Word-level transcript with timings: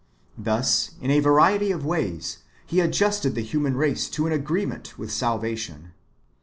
^ 0.41 0.43
Thus, 0.43 0.95
in 0.99 1.11
a 1.11 1.19
variety 1.19 1.69
of 1.71 1.85
ways, 1.85 2.39
He 2.65 2.79
adjusted 2.79 3.35
the 3.35 3.43
human 3.43 3.77
race 3.77 4.09
to 4.09 4.25
an 4.25 4.33
agree 4.33 4.65
ment 4.65 4.97
with 4.97 5.11
salvation. 5.11 5.91